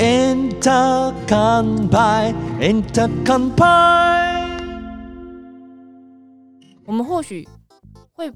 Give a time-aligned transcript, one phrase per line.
[0.00, 4.48] Intercom by Intercom by
[6.86, 7.46] 我们或许
[8.14, 8.32] 会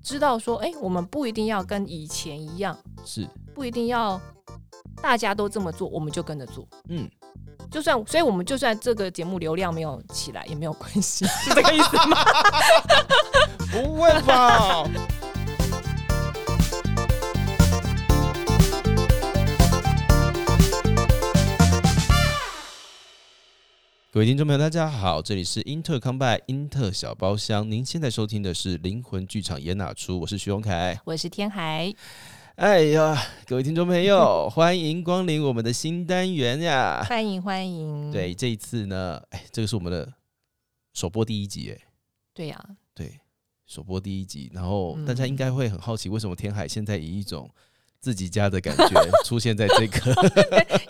[0.00, 4.20] 知道说，哎、我们不一定要跟以前一样，是，不一定要
[5.02, 6.64] 大家都这么做，我们就跟着做。
[6.88, 7.10] 嗯，
[7.68, 12.16] 就算，所以我们就算这个节目流量没有起来也没有关系，是这个意思吗？
[13.72, 14.84] 不会吧？
[24.12, 30.20] 各位听众朋友，大家好，这里是英特康拜英特小包厢，您现在收听的是灵魂剧场演哪出？
[30.20, 31.00] 我是徐荣凯。
[31.06, 31.90] 我是天海，
[32.56, 37.02] 哎呀，各位听众朋友， 欢迎光临我们的新单元呀！
[37.08, 38.12] 欢迎欢迎。
[38.12, 40.12] 对，这一次呢，哎，这个是我们的
[40.92, 41.78] 首播第一集，哎，
[42.34, 42.62] 对呀、
[42.94, 43.18] 对，
[43.64, 47.50] 首播第一集，然后嗯大家应该会很好奇，为什么天海现在以一种
[48.02, 50.12] 自己家的感觉 出现在这个？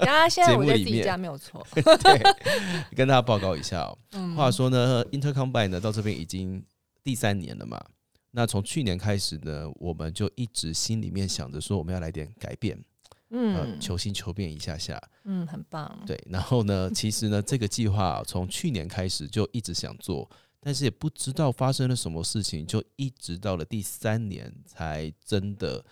[0.01, 1.65] 然后现在家没有错。
[1.74, 2.23] 对，
[2.96, 3.99] 跟大家报告一下哦。
[4.13, 6.65] 嗯话说呢，Intercombine 呢到这边已经
[7.05, 7.79] 第三年了嘛。
[8.30, 12.74] 那从去年开始呢，我们就一直心里面想着说，我们要来点改变，
[13.29, 14.99] 呃，嗯求新求变一下下。
[15.24, 16.02] 嗯，很棒。
[16.07, 20.27] 对，然后呢， 其实呢，这个计划从去年开始就一直想做，
[20.60, 25.85] 但是也不知道发生了什么事情，就一直到了第三年才真的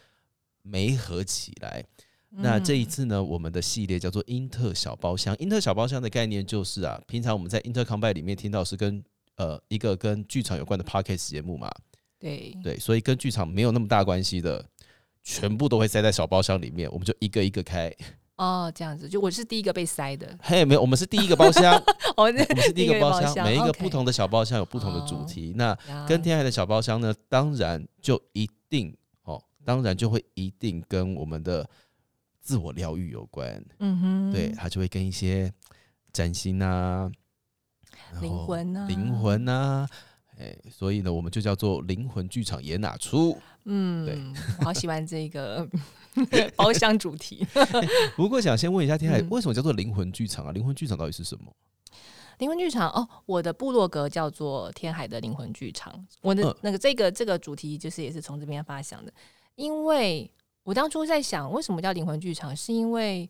[0.71, 1.85] 没合起来。
[2.31, 5.35] 那这一嗯次呢，我们的系列叫做“英特小包厢”。
[5.41, 9.03] 英特小包厢的概念就是啊，平常我们在 Intercombine 里面听到是跟
[9.37, 11.69] 呃一个跟剧场有关的 podcast 节目嘛，
[12.21, 14.65] 对对，所以跟剧场没有那么大关系的，
[15.25, 17.93] 全部都会塞在小包厢里面，我们就一个一个开。
[18.37, 20.39] 哦，这样子，就我是第一个被塞的。
[20.41, 21.75] 嘿，没有，我们是第一个包厢，
[22.17, 25.53] 哦，我们是第一个包包厢，每一个不同的小包厢有不同的主哦题。
[25.57, 25.77] 那
[26.09, 28.97] 跟天海的小包厢呢，当然就一定哦，
[29.65, 31.69] 当然就会一定跟我们的
[32.41, 33.65] 自我疗愈有关。
[33.79, 35.53] 嗯哼，对，它就会跟一些
[36.13, 37.11] 占星啊、
[38.13, 39.89] 然灵魂啊，灵，魂啊，
[40.39, 43.37] 哎，所以呢，我们就叫做灵魂剧场演哪出。
[43.65, 44.19] 嗯，对
[44.59, 45.69] 我好喜欢这个
[46.57, 47.47] 包厢主题。
[48.17, 50.53] 不过想先问一下天海，嗯为什么叫做灵魂剧场啊？
[50.53, 51.55] 灵魂剧场到底是什么？
[52.39, 55.95] 灵魂剧场哦，我的部落格叫做天海的灵魂剧场。
[56.23, 59.13] 我的嗯那个这个这个主题就是也是从这边发想的，
[59.61, 60.31] 因为
[60.63, 63.29] 我当初在想为什么叫灵魂剧场，是因为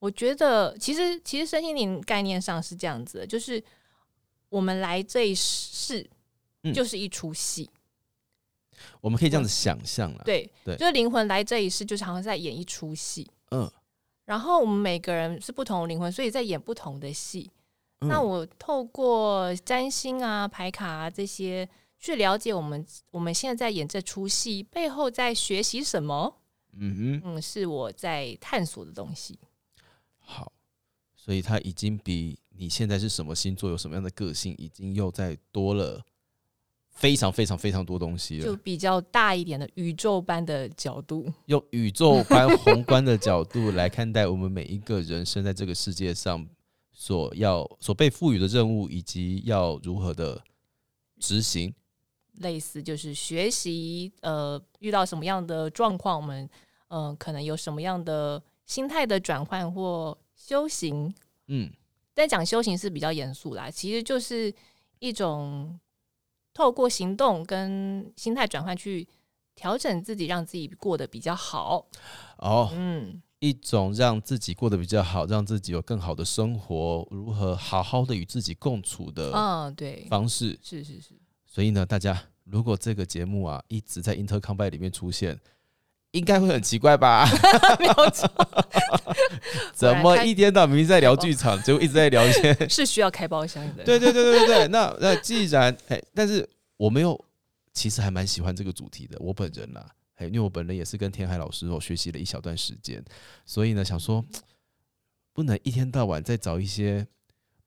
[0.00, 3.62] 我觉得其实其实身心灵概念上是这样子的，就是
[4.48, 6.08] 我们来这一世
[6.64, 6.74] 嗯。
[6.74, 7.70] 就是一出戏，
[9.00, 10.22] 我们可以这样子想象了。
[10.24, 10.76] 对，对。
[10.76, 13.70] 就是灵魂来这一世就是好像在演一出戏，嗯，
[14.24, 17.50] 然后我们每个人是不同的灵魂，所以在演不同的戏。
[18.00, 18.08] 嗯。
[18.08, 26.36] 那我透过占星啊、牌卡啊这些，去了解我们我们现在在演这出戏背后在学习什么？
[26.80, 29.38] 嗯哼，嗯，是我在探索的东西。
[30.18, 30.52] 好，
[31.16, 36.00] 所以它已经比你现在是什么星座、有什么样的个性，已经又再多了
[36.90, 38.44] 非常非常非常多东西了。
[38.44, 41.32] 就比较大一点的宇宙般的角度。
[41.46, 46.46] 用宇宙般宏观的角度来看待我们每一个人生在这个世界上
[46.92, 50.40] 所要所被赋予的任务，以及要如何的
[51.18, 51.74] 执行。
[52.40, 56.48] 类似就是学习，呃，遇到什么样的状况，我们
[56.88, 61.14] 呃可能有什么样的心态的转换或修行。
[61.46, 61.70] 嗯，
[62.14, 64.52] 但讲修行是比较严肃啦，其实就是
[64.98, 65.78] 一种
[66.52, 69.06] 透过行动跟心态转换去
[69.54, 71.86] 调整自己，让自己过得比较好。
[72.38, 80.58] 哦，嗯，一种让自己过得比较好，让自己有更好的生活，如何好好的与自己共处的嗯，对，方式。
[80.62, 81.14] 是是是，
[81.58, 85.36] 所以呢，大家如果这个节目啊一直在 Intercombine 里面出现，
[86.12, 87.26] 应该会很奇怪吧？
[87.80, 88.30] 没有错，
[89.74, 92.54] 怎么一天到晚明明在聊剧场，结果一直在聊一些？
[92.70, 93.82] 是需要开包厢的。
[93.82, 94.68] 对对对对对对。
[94.68, 97.20] 那那既然哎，但是我没有，
[97.72, 99.18] 其实还蛮喜欢这个主题的。
[99.18, 103.04] 我本人啦，哎，因为我本人也是跟天海老师我学习了一小段时间，
[103.44, 104.24] 所以呢，想说
[105.32, 107.04] 不能一天到晚再找一些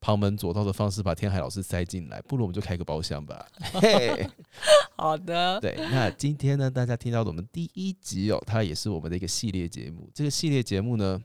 [0.01, 3.47] 旁门左道的方式把天海老师塞进来，不如我们就开个包厢吧。
[3.73, 4.27] 嘿。
[4.97, 10.09] 好的，对，那今天呢，大家听到的我们第一集哦，它也是我们的一个系列节目。
[10.13, 11.19] 这个系列节目呢，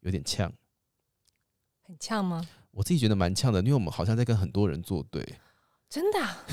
[0.00, 0.52] 有点呛，
[1.82, 2.46] 很呛吗？
[2.72, 5.26] 我自己觉得蛮呛的，因为我们好像在跟很多人作对，
[5.88, 6.44] 真的啊、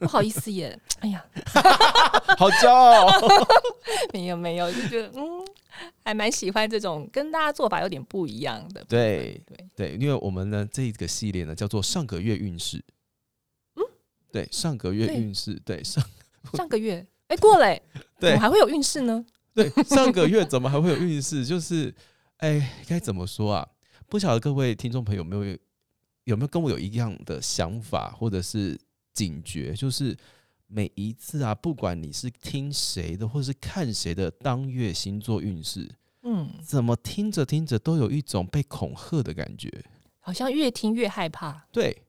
[0.00, 0.76] 不好意思耶。
[1.00, 1.24] 哎呀，
[2.36, 3.46] 好骄傲哦。
[4.12, 5.44] 没有没有，就觉得嗯，
[6.04, 8.84] 还蛮喜欢这种跟大家做法有点不一样的。
[8.88, 12.84] 对对，对，因为我们呢这个系列呢叫做上个月运势。
[13.76, 13.82] 嗯，
[14.30, 16.04] 对，上个月运势，对上
[16.54, 19.24] 上个月哎过了 耶，怎对么还会有运势呢？
[19.54, 21.44] 对上个月怎么还会有运势？
[21.44, 21.94] 就是
[22.38, 23.68] 哎，该怎么说啊？
[24.08, 25.58] 不晓得各位听众朋友有没有
[26.24, 28.78] 有没有跟我有一样的想法，或者是
[29.12, 30.16] 警觉，就是
[30.74, 35.86] 每一次啊，不管你是听谁的，或是看谁的当月星座运势，
[36.22, 39.70] 嗯，怎么听着听着都有一种被恐吓的感觉。
[40.18, 41.66] 好像越听越害怕。
[41.70, 42.04] 对，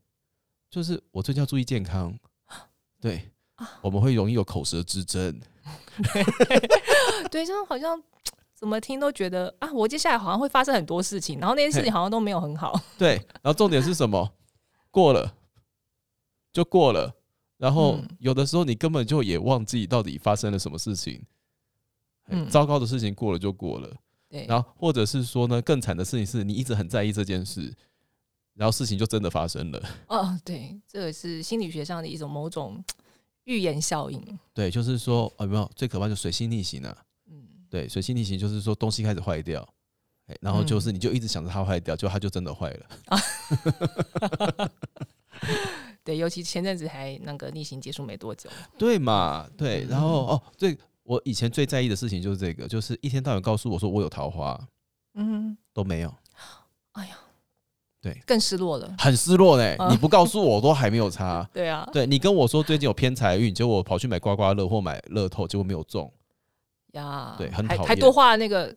[0.70, 2.18] 就是我最近要注意健康。
[3.02, 5.38] 对啊，我们会容易有口舌之争。
[7.30, 8.02] 对，就好像
[8.56, 12.80] 怎么听都觉得啊，我接下来好像会发生很多事情，然后那些事情好像都没有很好。
[12.98, 14.34] 对，然后重点是什么？
[14.90, 15.36] 过了
[16.54, 17.14] 就过了，
[17.64, 21.24] 然后嗯有的时候你根本就也忘记到底发生了什么事情。
[22.28, 23.96] 嗯糟糕的事情过了就过了，
[24.30, 27.74] 对，然后或者是说呢，更惨的事情是你一直很在意这件事，
[28.54, 29.82] 然后事情就真的发生了。
[30.08, 32.84] 哦，对，这个是心理学上的一种某种
[33.44, 34.22] 预言效应。
[34.54, 36.98] 对，就是说，哦，有没有最可怕就水星逆行啊？
[37.30, 39.68] 嗯，对，水星逆行就是说东西开始坏掉，
[40.28, 42.86] 哎，然后就是你就一直想着它坏掉，就它就真的坏了。
[46.04, 48.50] 对，尤其前阵子还那个逆行结束没多久。
[48.78, 49.48] 对嘛？
[49.58, 54.60] 对，然后嗯哦，对我以前最在意的事情就是这个，就是一天到晚告诉我说我有桃花
[55.16, 56.14] 嗯，都没有，
[56.94, 57.18] 哎呀，
[58.02, 58.94] 对更失落了。
[58.98, 59.76] 很失落呢。
[59.80, 61.48] 嗯你不告诉我，我都还没有差。
[61.54, 66.12] 对啊，对你跟我说最近有偏财运，结果我跑去买刮刮乐或买乐透，结果没有中。
[66.94, 68.76] 呀，对很讨厌还还多花了那个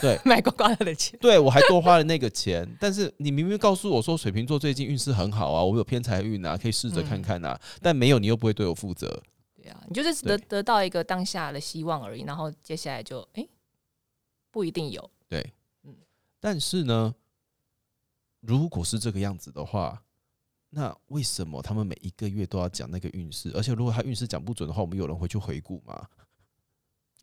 [0.00, 1.18] 对 买刮刮乐的钱。
[1.20, 9.22] 对我还多花了那个钱，但是你明明告诉我说水瓶座最近运势很好啊，我有偏财运啊，可以试着看看啊，但没有，你又不会对我负责。
[9.54, 13.50] 对啊，你就是得得到一个当下的希望而已，然后接下来就哎、诶
[14.50, 15.10] 不一定有。
[15.28, 15.52] 对，
[15.84, 15.94] 嗯
[16.40, 17.14] 但是呢，
[18.40, 20.02] 如果是这个样子的话，
[20.70, 23.50] 那为什么他们每一个月都要讲那个运势？
[23.54, 26.06] 而且如果他运势讲不准的话，我们有人会去回顾吗？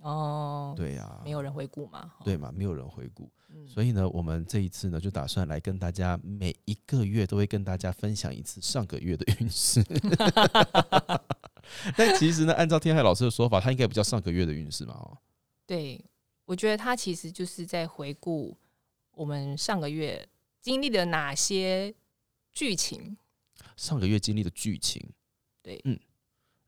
[0.03, 2.13] 哦，对呀、没有人回顾嘛。
[2.23, 3.29] 对嘛，没有人回顾。
[3.49, 9.83] 嗯，所以呢，我们这一次呢，就打算来跟大家每一个月都会跟大家分享一次上个月的运势。
[11.95, 15.17] 但其实呢，按照天海老师的说法，他应该不叫上个月的运势嘛，哦，
[15.65, 16.03] 对，
[16.45, 18.57] 我觉得他其实就是在回顾
[19.11, 20.27] 我们上个月
[20.61, 21.93] 经历了哪些
[22.51, 23.17] 剧情。
[23.77, 25.01] 上个月经历的剧情，
[25.61, 25.97] 对嗯，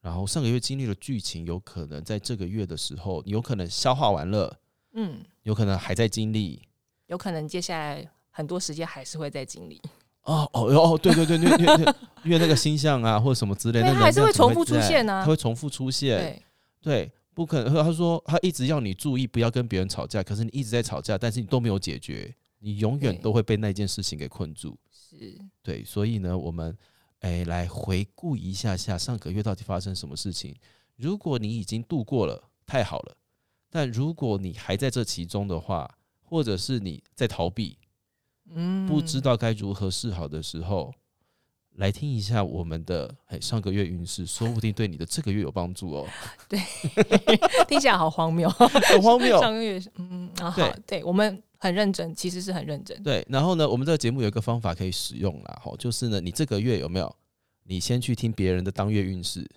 [0.05, 4.55] 然后上个月经历的剧情，有可能在这个月的时候，你有可能消化完了，
[4.93, 6.61] 嗯，有可能还在经历。
[7.07, 9.81] 有可能接下来很多时间还是会在经历，
[10.25, 16.19] 哦哦哦，对对对对对对，因为那个星象啊或者什么之类，对它还是会重复出在现啊它会重复出现。
[16.19, 16.41] 对，
[16.83, 17.73] 对，不可能。
[17.73, 24.77] 他说他一直要你注意，不要跟别人吵架，可是你一直在吵架，但是你都没有解决，你永远都会被那件事情给困住。
[24.91, 26.77] 是，对，所以呢，我们
[27.19, 30.55] 哎来回顾一下下上个月到底发生什么事情。
[30.95, 33.15] 如果你已经度过了，太好了；
[33.69, 37.77] 但如果你还在这其中的话，或者是你在逃避，
[38.49, 40.93] 嗯，不知道该如何是好的时候，
[41.75, 46.07] 来听一下我们的哎上个月运势，说不定对你的这个月有帮助哦。
[46.47, 46.59] 对
[47.67, 48.49] 听起来好荒谬。
[48.49, 49.39] 很荒谬。
[49.41, 53.01] 上个月是嗯啊，好对，对我们很认真，其实是很认真。
[53.03, 57.15] 对，然后呢，我们这个节目有一个方法可以使用啦，吼，就是呢，你这个月有没有？
[57.63, 59.49] 你先去听别人的当月运势，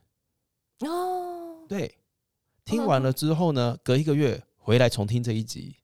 [0.80, 1.94] 哦，对，
[2.64, 5.76] 听完了之后呢，隔一个月回来重听这一集，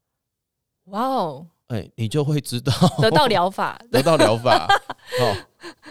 [0.85, 4.67] 哇哦，哎、你就会知道 得到疗法， 得到疗法，
[5.21, 5.37] 哦，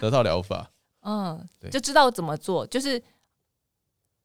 [0.00, 0.68] 得到疗法，
[1.02, 3.00] 嗯对，就知道怎么做，就是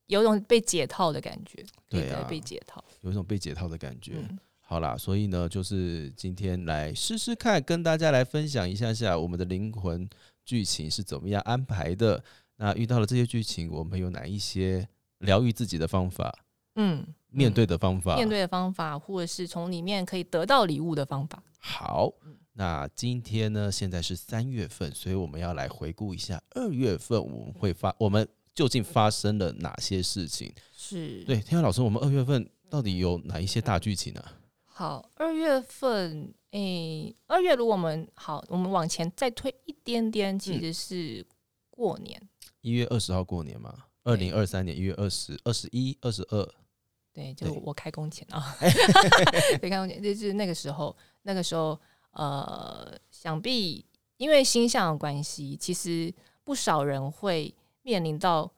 [0.08, 2.84] 有种被解套的感觉，对啊被解套。
[3.02, 4.14] 有一种被解套的感觉。
[4.16, 4.40] 嗯，
[4.70, 10.08] 好啦，所以呢，就是今天来试试看，跟大家来分享一下下我们的灵魂
[10.46, 12.24] 剧情是怎么样安排的。
[12.58, 14.88] 那遇到了这些剧情，我们有哪一些
[15.22, 16.32] 疗愈自己的方法、
[16.76, 18.16] 嗯，面对的方法？
[18.16, 21.42] 面对的方法，或者是从里面可以得到礼物的方法。
[21.58, 22.14] 好，
[22.54, 30.54] 那今天呢，现在是三月份，所以我们要来回顾一下二月份我们会发，我们究竟发生了哪些事情？
[30.72, 34.36] 是，对，天佑老师，我们二月份到底有哪一些大剧情啊？
[34.80, 40.40] 好，二月份，诶、二月如果我们好，我们往前再推一点点，嗯。
[40.40, 41.26] 其实是
[41.70, 42.30] 过年。
[42.62, 46.50] 一月二十号过年嘛，二零二三年一月二十、二十一、二十二，
[47.12, 47.62] 对，就对。
[47.66, 48.56] 我开工前啊，
[49.60, 51.78] 对，开工前就是那个时候，那个时候，
[52.12, 56.10] 呃，想必因为星象的关系，其实
[56.46, 58.50] 不少人会面临到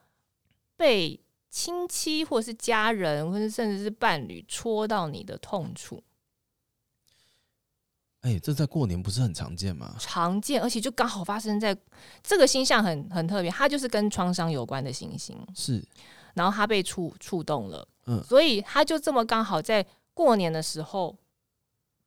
[0.78, 6.04] 被亲戚或是家人，或者甚至是伴侣戳到你的痛处，
[8.22, 9.96] 哎、这在过年不是很常见吗？
[10.00, 11.76] 常见，而且就刚好发生在
[12.22, 15.84] 这个星象很很特别，它就是跟创伤有关的星星，是，
[16.36, 21.18] 然后它被触触动了，嗯所以它就这么刚好在过年的时候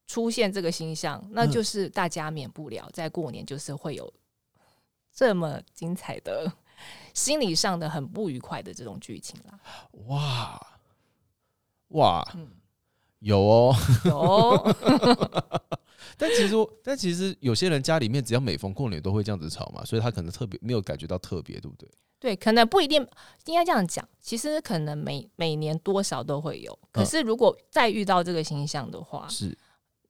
[0.06, 4.12] 出现这个星象，那嗯就是大家免不了在过年就是会有
[5.12, 6.52] 这么精彩的
[7.12, 9.58] 心理上的很不愉快的这种剧情啦。
[10.06, 10.66] 哇
[11.88, 12.48] 哇，嗯
[13.18, 13.74] 有哦。
[14.04, 14.76] 有，
[16.16, 21.88] 但其实，但其实有些人家里面只要每逢过年都会这样子吵嘛，所以他可能特别没有感觉到特别，对不对？
[22.20, 23.06] 对，可能不一定
[23.44, 24.08] 应该这样讲。
[24.18, 29.54] 其实可能每每年多少都会有，可嗯是如果再遇到这个形象的话，是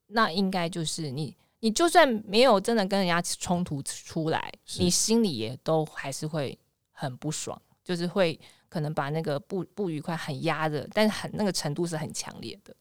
[0.07, 6.57] 那应该就是你，你就算没有真的跟人家冲突出来，你心里也都还是会
[6.91, 12.73] 很不爽，就是会可能把那个不不愉快很压着，但是很那个程度是很强烈的，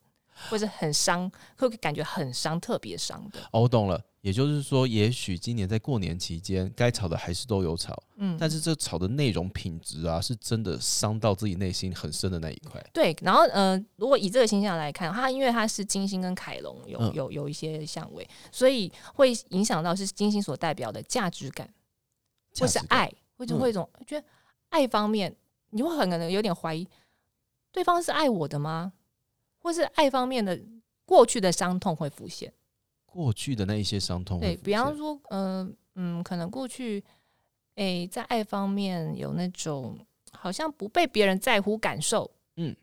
[0.50, 3.40] 或者很伤，会感觉很伤，特别伤的。
[3.52, 4.02] 哦，我懂了。
[4.20, 12.82] 也就是说，也许今年在过年期间，该吵的还是都有吵，嗯，但是这吵的内容品质啊，是真的伤到自己内心很深的那一块。
[12.92, 21.68] 对，然后呃，如果以这个形象来看，它因为它是金星跟凯龙有、嗯有有一些相位，所以会影响到是金星所代表的价值感。
[22.56, 24.24] 或是爱，或者嗯会一种觉得
[24.68, 25.34] 爱方面，
[25.70, 26.88] 你会很可能有点怀疑
[27.72, 28.92] 对方是爱我的吗？
[29.64, 30.60] 或是爱方面的
[31.06, 32.52] 过去的伤痛会浮现。
[33.06, 37.02] 过去的那一些伤痛会对比方说，呃嗯，可能过去
[37.76, 39.98] 诶、在爱方面有那种
[40.32, 42.76] 好像不被别人在乎感受，嗯。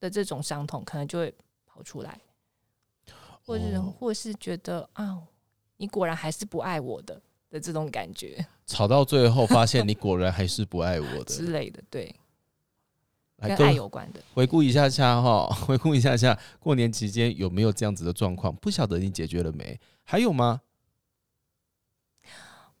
[0.00, 1.32] 的这种伤痛，可能就会
[1.64, 2.20] 跑出来，
[3.46, 3.94] 或是、哦。
[3.98, 5.22] 或是觉得啊，
[5.78, 8.44] 你果然还是不爱我的的这种感觉。
[8.66, 11.24] 吵到最后，发现你果然还是不爱我的。
[11.24, 12.14] 之类的，对，来，
[13.48, 14.20] 跟爱有关的。
[14.34, 18.54] 回顾一下下哈， 回顾一下下，过年期间有没有这样子的状况？
[18.56, 19.78] 不晓得你解决了没？
[20.04, 20.60] 还有吗？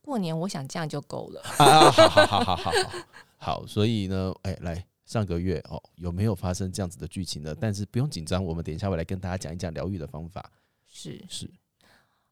[0.00, 1.40] 过年我想这样就够了。
[1.58, 2.90] 啊，好好好好好好
[3.38, 7.54] 好，所以呢，哎，来上个月哦，有没有发生这样子的剧情呢？
[7.58, 10.44] 但是不用紧张，我们等一下会来跟大家讲一讲疗愈的方法。
[10.86, 11.50] 是是，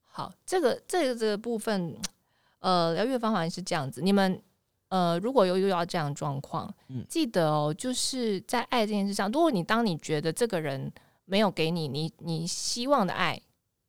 [0.04, 1.96] 好，这个这个这个部分，
[2.60, 4.40] 呃，疗愈的方法是这样子，你们
[4.92, 10.92] 呃，如果有遇到这样的状况，嗯记得哦，就是在爱这件事上，如果你当你觉得这个人
[11.24, 13.40] 没有给你你你希望的爱，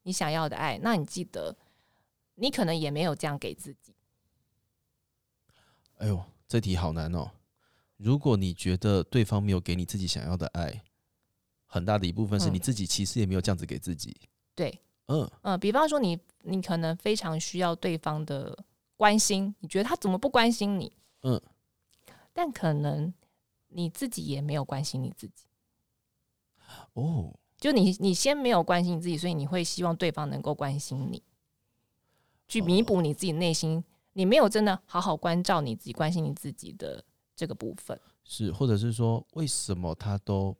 [0.04, 1.54] 你想要的爱，那你记得，
[2.36, 3.94] 你可能也没有这样给自己。
[5.98, 7.30] 哎呦，这题好难哦。
[7.98, 10.84] 如果你觉得对方没有给你自己想要的爱，
[11.66, 14.16] 很大的一部分是嗯你自己其实也没有这样子给自己。
[14.56, 18.58] 对，嗯，呃，比方说你你可能非常需要对方的
[18.96, 20.96] 关心，你觉得他怎么不关心你？
[21.24, 21.42] 嗯，
[22.32, 23.14] 但可能
[23.70, 25.46] 你自己也没有关心你自己。
[26.94, 31.22] 哦，就你你先没有关心你自己，所以你会希望对方能够关心你，
[32.48, 33.84] 去弥补你自己内心
[34.14, 37.04] 你没有真的好好关照你自己、关心你自己的
[37.36, 38.00] 这个部分。
[38.24, 40.56] 是，或者是说，为什么他都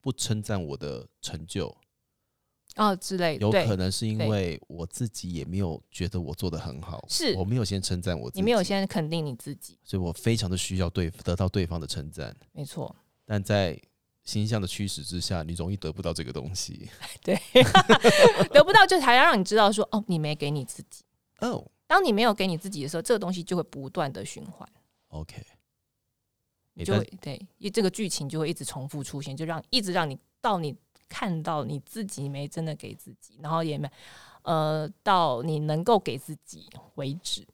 [0.00, 1.76] 不称赞我的成就？
[2.76, 13.80] 哦之类的，有可能是因为我自己也没有觉得我做的很好，是我没有先称赞我自己，你没有先肯定你自己，所以我非常的需要对得到对方的称赞，没错，但在
[14.24, 16.88] 形象的驱使之下，你容易得不到这个东西。
[17.22, 17.38] 对，
[18.50, 21.04] 得不到就还要让你知道说，哦，你没给你自己。
[21.40, 24.66] 哦当你没有给你自己的时候，这个东西就会不断的循环
[25.08, 25.44] ，，OK，
[26.72, 30.74] 你就会对，因为这个剧情就会一直重复出现，就让一直让你到你
[31.14, 33.88] 看到你自己没真的给自己，然后也没
[34.42, 37.46] 呃到你能够给自己为止。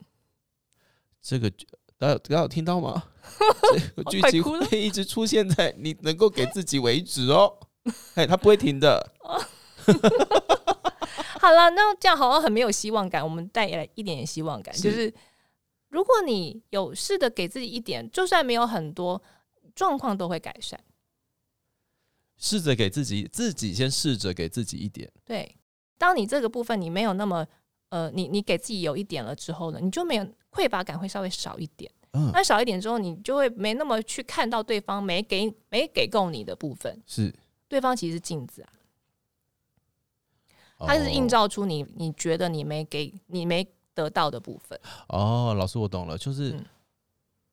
[1.20, 1.50] 这个
[1.98, 3.04] 大家大家有听到吗？
[3.94, 7.54] 这个剧情会一直出现在你能够给自己为止哦，
[8.16, 9.12] 哎，它不会停的。
[11.38, 13.22] 好了，那这样好像很没有希望感。
[13.22, 15.12] 我们带来一点点希望感，是就是
[15.90, 19.22] 如果你有试着给自己一点，就算没有很多，
[19.74, 20.82] 状况都会改善。
[22.40, 25.08] 试着给自己，自己先试着给自己一点。
[25.24, 25.54] 对，
[25.96, 27.46] 当你这个部分你没有那么
[27.90, 31.92] 呃，你你给自己有一点了之后呢，你就没有匮乏感会稍微少一点。
[32.12, 37.00] 嗯，那少一点之后，你就会没那么去看到对方没给没给够你的部分。
[37.06, 37.32] 是，
[37.68, 38.72] 对方其实是镜子啊，
[40.78, 44.80] 它是映哦照出你你觉得你没给你没得到的部分。
[45.08, 46.64] 哦，老师我懂了，就是、嗯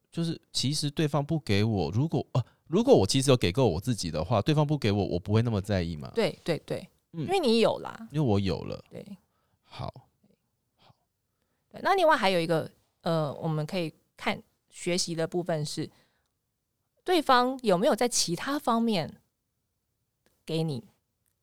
[0.09, 7.21] 就是，其实对方不给我，如果呃，如果我其实有给够我自己的话，对方不给我，我不会那么在意嘛，对对对，嗯。
[7.21, 8.07] 因为你有啦。
[8.11, 8.83] 因为我有了。
[8.89, 9.05] 对。
[9.63, 9.93] 好，
[11.69, 12.69] 对，那另外还有一个
[13.01, 15.89] 呃，我们可以看学习的部分是，
[17.03, 19.13] 对方有没有在其他方面
[20.45, 20.83] 给你，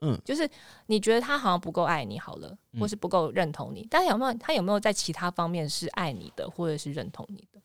[0.00, 0.48] 嗯，就是
[0.86, 2.80] 你觉得他好像不够爱你好了，嗯。
[2.80, 7.60] 或是不够认同你，但有没有他有没有在其他方面是爱你的，或者是认同你的？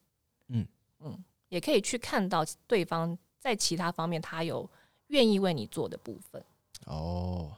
[0.50, 0.68] 嗯。
[1.00, 4.70] 嗯，也可以去看到对方在其他方面他有
[5.08, 6.44] 愿意为你做的部分。
[6.86, 7.56] 哦，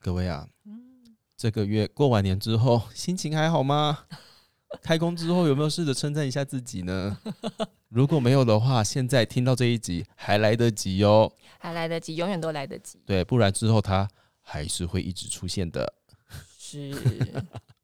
[0.00, 4.06] 各位啊，嗯这个月过完年之后， 心情还好吗？
[4.82, 7.18] 开工之后有没有试着称赞一下自己呢？
[7.88, 11.32] 如果没有的话，现在听到这一集还来得及哦。
[11.58, 13.00] 还来得及，永远都来得及。
[13.06, 14.08] 对，不然之后他
[14.40, 15.94] 还是会一直出现的。
[16.58, 16.90] 是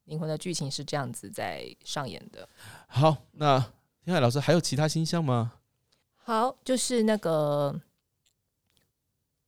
[0.04, 2.46] 灵魂的剧情是这样子在上演的。
[2.88, 3.58] 好，那
[4.04, 5.52] 天海老师还有其他星象吗？
[6.24, 7.78] 好，就是那个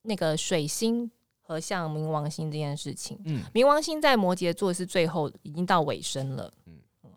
[0.02, 3.18] 那个水星和像冥王星这件事情。
[3.24, 7.10] 嗯冥王星在摩羯座是最后已经到尾声了，嗯嗯，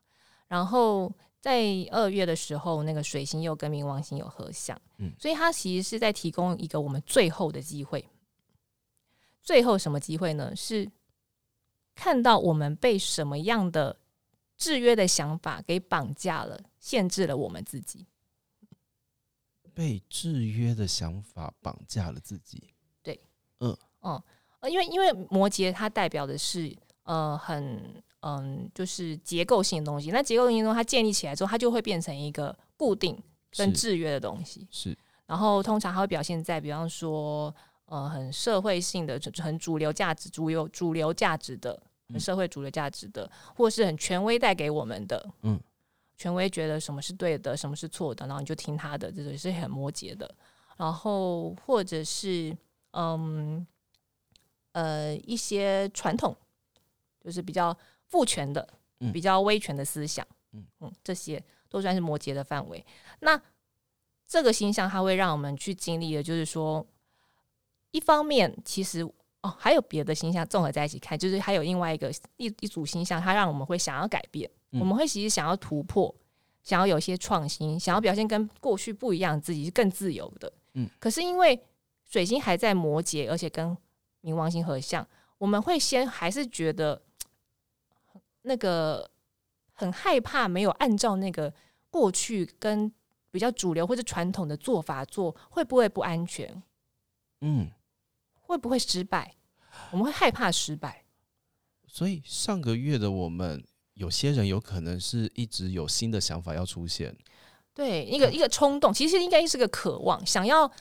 [0.48, 1.12] 然后
[1.42, 8.08] 在二月的时候，那个水星又跟冥王星有合相，嗯所以它其实是在提供一个我们最后的机会。
[9.42, 10.56] 最后什么机会呢？
[10.56, 10.92] 是
[11.96, 13.98] 看到我们被什么样的
[14.56, 18.06] 制约的想法给绑架了，限制了我们自己。
[19.78, 22.74] 被制约的想法绑架了自己。
[23.60, 23.78] 呃，
[24.68, 34.68] 因为因为摩羯它代表的是呃很嗯就是结构性的东西，那结构性的东西它建立起来之后，它就会变成一个固定跟制约的东西。
[34.72, 37.54] 是，然后通常它会表现在比方说
[37.86, 41.80] 呃很社会性的、很主流价值、主流主流价值的、
[42.18, 45.30] 社会主流价值的，或是很权威带给我们的。
[45.42, 45.60] 嗯，
[46.18, 50.30] 权威觉得什么是对的，什么是错的，然后你就听他的，这种也是很摩羯的。
[50.76, 52.56] 然后或者是
[52.92, 53.66] 嗯
[54.72, 56.36] 呃一些传统，
[57.24, 58.68] 就是比较父权的、
[59.00, 62.84] 嗯比较威权的思想，嗯嗯，这些都算是摩羯的范围。
[63.20, 63.40] 那
[64.26, 66.86] 这个星象它会让我们去经历的，就是说，
[67.92, 69.02] 一方面其实
[69.42, 76.14] 哦还有别的星象综合在一起看，就是还有另外一个一一组星象，它让我们会想要改变，嗯我们会其实想要突破，
[76.62, 80.52] 想要有一些创新，想要表现跟过去不一样的自己，是更自由的。
[80.74, 81.60] 嗯，可是因为
[82.04, 83.76] 水星还在摩羯，而且跟
[84.22, 85.08] 冥王星合相，
[85.38, 87.02] 我们会先还是觉得
[88.41, 89.10] 那个
[89.72, 91.54] 很害怕，没有按照那个
[91.89, 92.91] 过去跟
[93.32, 96.62] 比较主流或者传统的做法做，会不会不安全？
[97.41, 97.70] 嗯，
[98.41, 99.36] 会不会失败？
[99.91, 101.06] 我们会害怕失败。
[101.88, 103.63] 所以上个月的我们，
[103.98, 107.16] 有些人有可能是一直有新的想法要出现。
[107.74, 110.72] 对，一个一个冲动，其实应该是个渴望，想要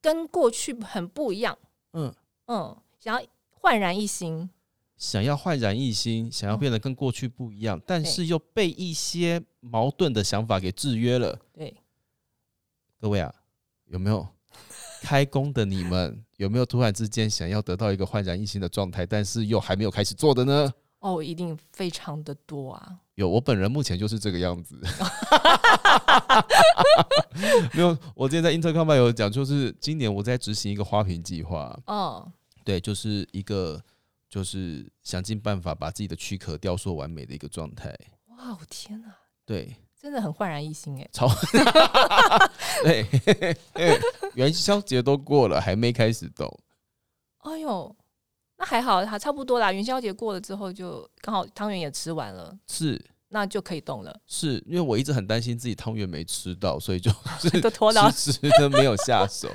[0.00, 1.56] 跟过去很不一样，
[1.92, 2.12] 嗯，
[2.46, 4.50] 嗯，想要焕然一新。
[4.96, 11.38] 想要焕然一新，想要变得跟过去不一样，但是又被一些矛盾的想法给制约了。
[11.52, 11.76] 对，
[13.00, 13.32] 各位啊，
[13.86, 14.26] 有没有
[15.00, 16.24] 开工的你们？
[16.36, 20.72] 有没有突然之间想要得到一个焕然一新的状态，但是又还没有开始做的呢？
[21.00, 22.98] 哦，一定非常的多啊。
[23.14, 24.80] 有，我本人目前就是这个样子。
[27.72, 32.32] 没有，我之前在 Intercom 有讲，就是今年我在执行一个花瓶计划，嗯，
[32.64, 33.80] 对，就是一个
[34.28, 37.94] 就是想尽办法把自己的躯壳雕塑完美的一个状态。
[38.30, 39.14] 哇，我天哪，
[39.46, 41.08] 对，真的很焕然一新哎。
[41.12, 41.28] 超
[42.82, 43.04] 对，
[43.74, 44.00] 对
[44.34, 46.48] 元宵节都过了，还没开始动。
[47.38, 47.96] 哎呦，
[48.58, 49.72] 那还好，还差不多啦。
[49.72, 59.48] 元宵节过了之后，就刚好汤圆也吃完了，是那就可以动了，是，因为我一直很担心自己汤圆没吃到，所以就 是都拖到迟迟的没有下手。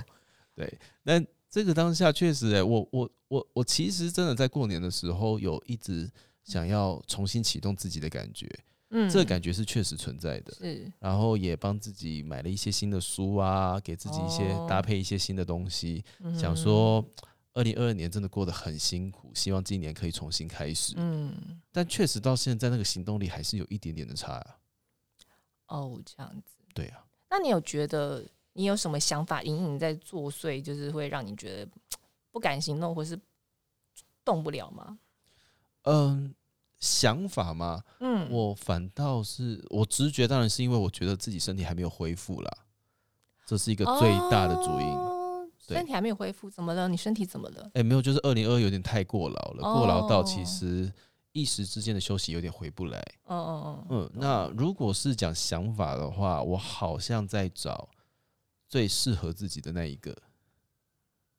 [0.55, 6.09] 对，但这个当下确实、欸，我我我我其实真的在过年的时候有一直
[6.43, 8.47] 想要重新启动自己的感觉，
[8.91, 10.53] 嗯，这个感觉是确实存在的。
[10.53, 16.03] 是然后也帮自己买了一些新的书啊，给自己一些哦搭配一些新的东西，
[16.39, 17.05] 想嗯说
[17.53, 20.95] 二零二二年真的过得很辛苦，希望今年可以重新开始。
[20.97, 24.57] 嗯，但确实到现在那个行动力还是有一点点的差啊。
[25.67, 26.55] 哦，这样子。
[26.73, 31.71] 对啊，那你有觉得你有什么想法隐隐在作祟，就是会让你觉得
[32.31, 33.19] 不敢行动，或是
[34.25, 34.97] 动不了吗？
[35.83, 36.33] 嗯，
[36.79, 42.57] 想法嘛，嗯，我反倒是我直觉，当然是因为我觉得自己身体还没有恢复啦，
[43.45, 45.12] 这是一个最大的主因。
[45.67, 46.87] 身体还没有恢复，怎么了？
[46.87, 47.71] 你身体怎么了？
[47.73, 50.93] 哎、没有，就是二零二有点太过劳了，过劳到其哦实
[51.31, 52.99] 一时之间的休息有点回不来。
[53.25, 57.87] 哦哦哦嗯，那如果是讲想法的话，我好像在找
[58.67, 60.15] 最适合自己的那一个，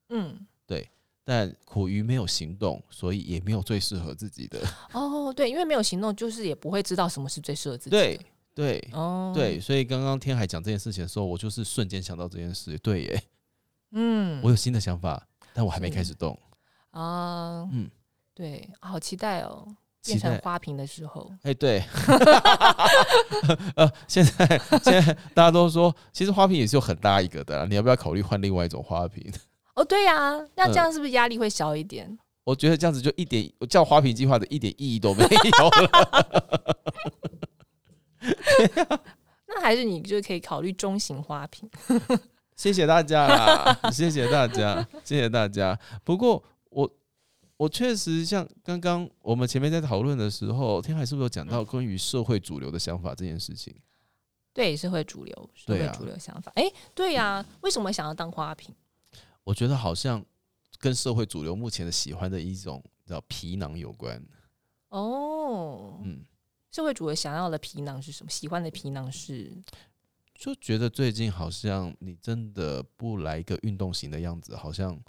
[0.08, 0.88] 嗯，对
[1.22, 4.60] 但苦于没有行动，所以也没有最适合自己的。
[4.92, 8.24] 哦，对，因为没有行动，就是也不会知道什么是最适合自己对的。
[8.54, 12.78] 对哦，对，，所以刚刚天海讲这件事情的时候，我就是瞬间想到这件事。
[12.78, 13.22] 对耶，
[13.94, 16.38] 嗯，我有新的想法，但我还没开始动。
[16.90, 17.88] 啊，嗯，
[18.34, 19.66] 对，好期待哦，
[20.04, 21.82] 变成花瓶的时候，哎、对，
[23.76, 29.32] 呃，现在现在大家都说，其实花瓶也是有很大一个的啦，你要不要考虑换另外一种花瓶？
[29.74, 32.18] 哦，对呀、 那嗯这样是不是压力会小一点？
[32.44, 36.60] 我觉得这样子就一点我叫花瓶计划的一点意义都没有了。
[39.46, 41.70] 那还是你就可以考虑中型花瓶。
[42.56, 45.78] 谢谢大家啦， 谢谢大家，谢谢大家。
[46.04, 46.90] 不过我
[47.56, 53.74] 我确实像刚刚我们前面在讨论的时候，天海是不是有讲到关于社会主流的想法这件事情？
[54.52, 56.52] 对，社会主流，社会主流想法。
[56.54, 56.64] 哎、
[56.94, 58.72] 对呀、为什么想要当花瓶？
[59.42, 60.24] 我觉得好像
[60.78, 64.24] 跟社会主流目前的喜欢的一种叫皮囊有关。
[64.90, 66.24] 哦，嗯，
[66.70, 68.30] 社会主流想要的皮囊是什么？
[68.30, 69.52] 喜欢的皮囊是
[70.34, 75.00] 就觉得最近好像你真的不来一个运动型的样子，好像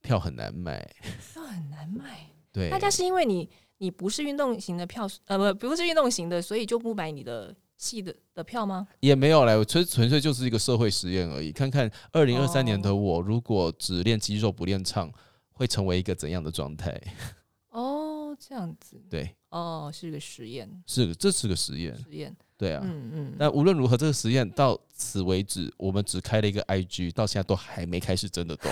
[0.00, 0.88] 票很难买。
[1.32, 2.28] 票很难卖。
[2.52, 8.86] 对，大家是因为你你不是运动型的票，呃，不不是运动型的，所以就不买你的戏的的票吗？
[9.00, 11.50] 也没有嘞，我纯纯粹就是一个社会实验而已。
[11.50, 15.10] 看看二零二三年的哦我，如果只练肌肉不练唱，
[15.50, 17.00] 会成为一个怎样的状态？
[17.70, 22.80] 哦，这样子，对，哦，是个实验，是这是个实验，实验，对啊。
[22.84, 23.36] 嗯嗯。
[23.36, 28.70] 但无论如何，这个实验到此为止，我们只开了一个 IG，到现在都还没开始真的动。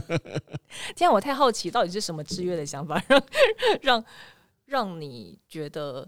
[0.94, 3.24] 这样我太好奇，到底是什么制约的想法，让
[3.80, 4.04] 让
[4.66, 6.06] 让你觉得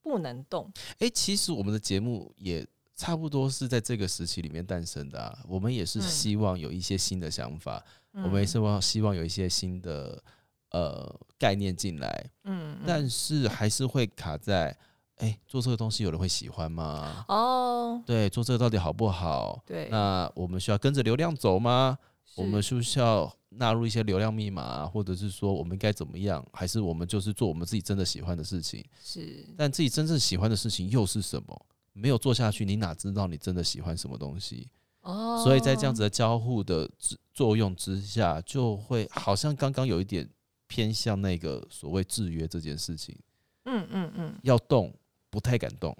[0.00, 0.72] 不能动？
[1.00, 5.36] 诶，其实我们的节目也差不多是在这个时期里面诞生的啊。
[5.48, 10.22] 我们也是嗯希望有一些新的想法，嗯我们也是望希望有一些新的
[10.70, 14.76] 呃概念进来，嗯，嗯但是还是会卡在，
[15.18, 17.24] 诶，做这个东西有人会喜欢吗？
[17.28, 19.62] 哦，对，做这个到底好不好？
[19.66, 21.98] 对，那我们需要跟着流量走吗？
[22.36, 26.46] 我们是是不需要纳入一些流量密码啊，或者是说我们应该怎么样？
[26.52, 28.84] 还是我们就是做我们自己真的喜欢的事情？
[29.02, 31.66] 是但自己真正喜欢的事情又是什么？
[31.92, 34.68] 没有做下去，你哪知道你真的喜欢什么东西？
[35.00, 40.28] 哦，所以在这样子的交互的之作用之下，就会好像刚刚有一点
[40.68, 43.18] 偏向那个所谓制约这件事情，
[43.64, 44.94] 嗯嗯嗯要动
[45.30, 45.96] 不太敢动。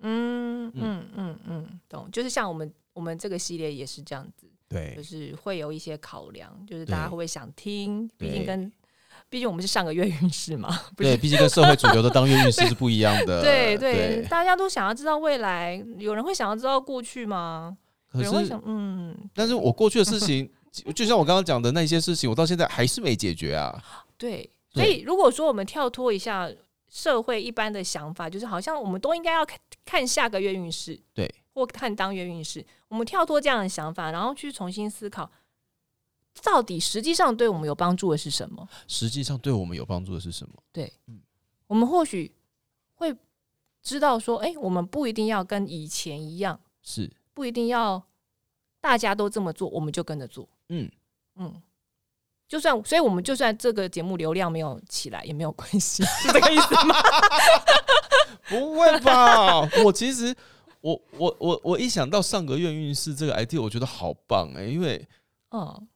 [0.00, 8.06] 嗯嗯嗯嗯，懂，就是像我们我们这个系列也是这样子，对就是会有一些考量，就是大家会不会想听？
[8.18, 8.70] 毕竟跟
[9.30, 13.40] 毕竟我们是上个月运势嘛， 对，毕竟跟社会主流的当月运势是不一样的。
[13.44, 17.76] 对对，对，大家都想要知道未来，有人会想要知道过去吗？
[18.12, 23.82] 有可是人会想，嗯，但是我过去的事情，就 就像我刚刚讲的那些事情，我到现在还是没解决啊。
[24.18, 26.50] 对所以如果说我们跳脱一下
[26.88, 35.30] 社会一般的想法，就是好像我们都应该要看看下个月运势，对，或看当月运势，我们跳脱这样的想法，然后去重新思考，
[36.42, 38.68] 到底实际上对我们有帮助的是什么？
[38.86, 40.54] 实际上对我们有帮助的是什么？
[40.72, 41.20] 对，嗯。
[41.68, 42.32] 我们或许
[42.94, 43.12] 会
[43.82, 48.00] 知道说，哎、我们不一定要跟以前一样，是，不一定要
[48.80, 50.48] 大家都这么做，我们就跟着做。
[50.68, 50.88] 嗯，
[51.34, 51.60] 嗯，
[52.48, 56.94] 就算，所以我们就算这个节目流量没有起来也没有关系， 是这个意思吗？
[58.48, 59.60] 不会吧？
[59.84, 60.34] 我其实，
[60.80, 65.04] 我我我我一想到上个月运势这个 idea，我觉得好棒哎、因为
[65.50, 65.88] 嗯，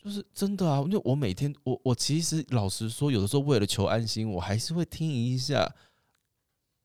[0.00, 5.68] 就是真的啊，因为我每天我我其实老实说，有的时候为了求安心，我还是会听一下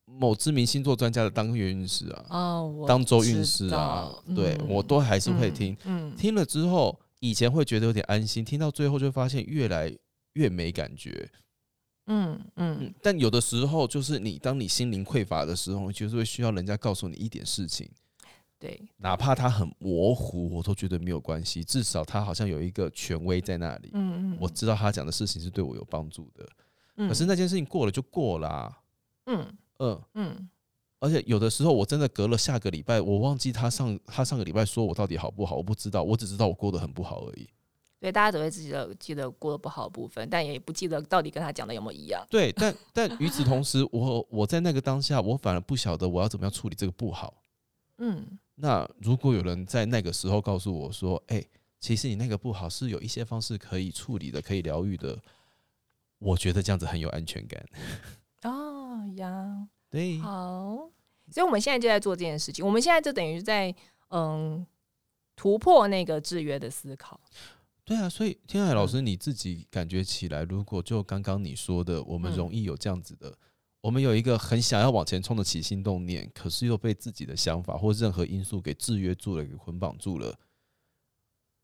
[0.05, 5.77] 某知名星座专家的当月运势啊，哦，当周运势啊道，对嗯我都还是会听。
[5.83, 9.95] 嗯，听了之后，以前会觉得有点安心，听到最后就发现越来
[10.33, 11.29] 越没感觉。
[12.07, 12.77] 嗯嗯。
[12.81, 17.87] 嗯，但有的时候就是你当你心灵匮乏的时候，就是会需要人家告诉你一点事情，
[18.57, 26.49] 对，哪怕他很模糊，我都觉得没有关系，至少他好像有一个权威在那里，嗯嗯，我知道他讲的事情是对我有帮助的。
[26.95, 27.07] 嗯。
[27.07, 28.77] 可是那件事情过了就过啦、啊，
[29.27, 30.49] 嗯嗯，嗯
[31.01, 37.49] 而且有的时候我真的隔了下个礼拜，我忘记他上他上个礼拜说我到底好不好，我不知道，我只知道我过得很不好而已。
[37.99, 42.25] 对，大家都会记得记得过得不好的部分，但也不记得到底跟他讲的有没有一样。
[42.29, 47.43] 对，但但与此同时，我我在那个当下，我反而不晓得我要怎么样处理这个不好。
[47.97, 51.43] 嗯那如果有人在那个时候告诉我说：“哎、
[51.79, 55.17] 其实你那个不好是有一些方式可以处理的，可以疗愈的。”
[56.19, 57.65] 我觉得这样子很有安全感。
[58.43, 60.89] 哦呀，对，好，
[61.29, 62.65] 所以我们现在就在做这件事情。
[62.65, 63.75] 我们现在就等于在
[64.07, 64.65] 嗯
[65.35, 67.19] 突破那个制约的思考。
[67.83, 73.37] 对啊，所以天海老师你自己感觉起来，如果就刚刚你说的，我们嗯容易有这样子的，
[73.81, 80.39] 我们有一个很想要往前冲的起心动念，可是又被自己的想法或任何因素给制约住了，给捆绑住了。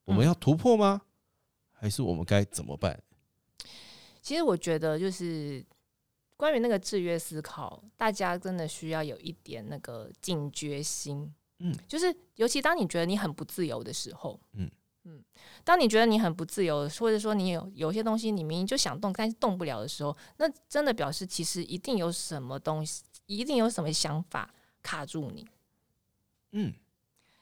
[0.03, 1.01] 我们嗯要突破吗？
[1.71, 3.01] 还是我们该怎么办？
[4.21, 5.63] 其实我觉得，就是
[6.37, 11.33] 关于那个制约思考，大家真的需要有一点那个警觉心。
[11.59, 14.69] 嗯，就是尤其当你觉得你很不自由的时候，嗯
[15.05, 15.23] 嗯，
[15.63, 25.47] 当你觉得你很不自由，或者说你有有些东西你明明就想动，但是动不了的时候，那真的表示其实一定有什么东西，一定有什么想法卡住你。
[26.51, 26.71] 嗯，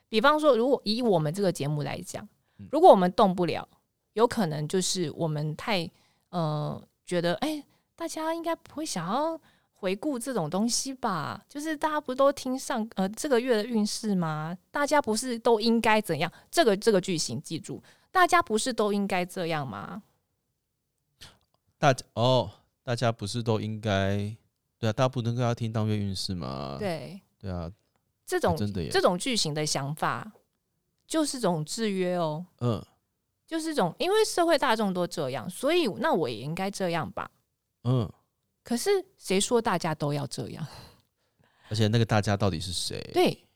[0.07, 2.25] 比方说，如果以我们这个节目来讲
[2.59, 3.67] 嗯，如果我们动不了，
[4.13, 5.89] 有可能就是我们太
[6.29, 7.61] 呃觉得，哎、
[7.95, 9.39] 大家应该不会想要
[9.73, 11.43] 回顾这种东西吧？
[11.47, 14.57] 就是大家不都听上呃这个月的运势吗？
[14.71, 16.31] 大家不是都应该怎样？
[16.49, 17.81] 这个这个句型记住，
[18.11, 20.03] 大家不是都应该这样吗？
[21.77, 22.51] 大家哦，
[22.83, 24.17] 大家不是都应该
[24.79, 24.93] 对啊？
[24.93, 26.77] 大家不能够要听当月运势吗？
[26.79, 27.71] 对，对啊，
[28.25, 30.31] 这种、真的这种句型的想法，
[31.05, 32.45] 就是种制约哦。
[32.59, 32.83] 嗯
[33.45, 37.29] 就是种，因为社会大众都这样，所以那我也应该这样吧。
[37.85, 38.11] 嗯，
[38.63, 40.67] 可是谁说大家都要这样？
[41.69, 42.99] 而且那个大家到底是谁？
[43.13, 43.47] 对，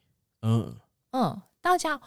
[0.41, 0.75] 嗯。
[1.11, 1.99] 嗯，大家，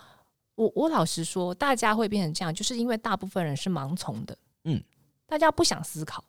[0.55, 4.81] 我我老实说，大家会变成这样，就是因为大部分人是盲从的，嗯，
[5.27, 6.25] 大家不想思考，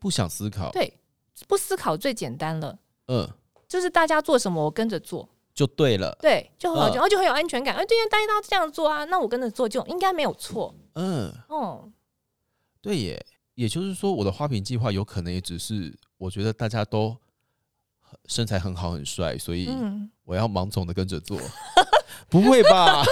[0.00, 0.98] 不想思考，对，
[1.46, 3.28] 不思考最简单了，嗯，
[3.68, 6.94] 就是大家做什么我跟着做，就对了，对，就很好，嗯。
[6.94, 11.88] 然后就很有安全感，哎、对呀，大家都这样做啊，那我跟着做就应该没有错，嗯，哦，
[12.80, 13.24] 对耶。
[13.56, 17.16] 也就是说，我的花瓶计划有可能也只是我觉得大家都
[18.26, 21.40] 身材很好很帅，所以嗯，我要盲从的跟着做。
[22.30, 23.02] 不会吧？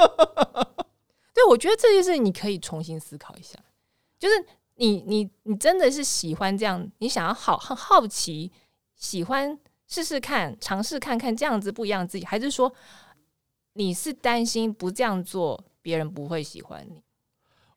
[1.34, 3.58] 对，我觉得这件事你可以重新思考一下，
[4.18, 4.34] 就是
[4.74, 8.52] 你你你真的是喜欢这样，你想要好很好奇，
[8.94, 9.58] 喜欢
[9.88, 12.72] 试试看，尝试看看这样子不一样的自己，还是说
[13.72, 17.02] 你是担心不这样做别人不会喜欢你？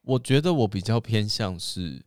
[0.06, 2.04] 我觉得我比较偏向是，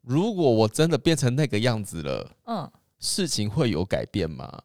[0.00, 4.62] 如果我真的变成那个样子了，嗯事情会有改变吗？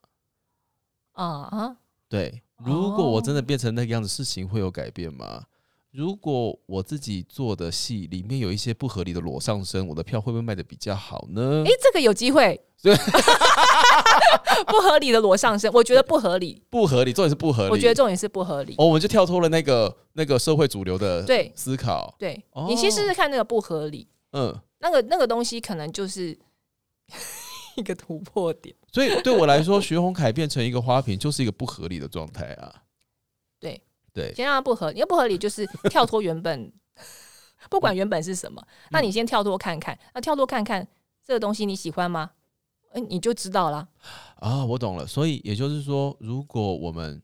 [1.14, 5.46] 啊啊，对，如果我真的哦变成那个样子，事情会有改变吗？
[5.92, 11.72] 如果我自己做的戏里面有一些不合理的裸上身，我的票会不会卖的比较好呢诶，？
[11.82, 12.96] 这个有机会对。
[14.92, 17.72] 不合理的裸上身，我觉得不合理，不合理，重点是不合理。
[17.72, 18.76] 我觉得重点是不合理。
[18.78, 22.14] 哦，我们就跳脱了那个那个社会主流的对思考。
[22.20, 26.38] 对哦你先试试看那个不合理，嗯，那个那个东西可能就是
[27.78, 28.76] 一个突破点。
[28.92, 32.84] 所以对我来说，徐宏凯变成一个花瓶，就是一个不合理的状态啊。
[33.62, 36.70] 对对，先让它不合理，因为不合理就是跳脱原本，
[37.72, 40.86] 不管原本是什么，那你先跳脱看看，那跳脱看看
[41.26, 42.32] 这个东西你喜欢吗？
[42.92, 43.88] 哎、你就知道了。
[44.36, 45.06] 啊，我懂了。
[45.08, 47.22] 所以也就是说，如果我们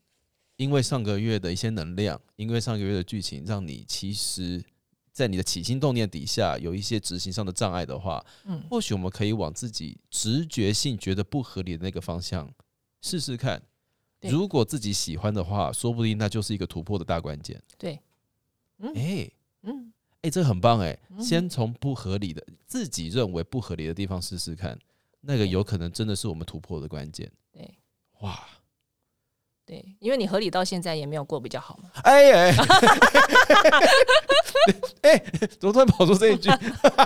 [0.55, 4.63] 因为上个月的一些能量，因为上个月的剧情，让你其实，
[5.11, 12.49] 在你的起心动念底下有一些执行上的障碍的话，嗯，或许我们可以往自己直觉性觉得不合理的那个方向
[13.01, 13.61] 试试看。
[14.21, 17.61] 如果自己喜欢的话，说不定那就是一个突破的大关键。
[17.77, 17.99] 对，
[18.79, 24.77] 嗯哎、嗯，哎、这很棒哎、嗯先从不合理的、自己认为不合理的地方试试看，
[25.21, 27.31] 那个有可能真的是我们突破的关键。
[27.51, 27.77] 对
[28.21, 28.47] 哇，
[29.65, 31.89] 对，因为你合理到现在也没有过比较好嘛。
[32.03, 32.55] 哎 哎，
[35.01, 35.17] 哎，
[35.59, 36.49] 怎么突然跑出这一句？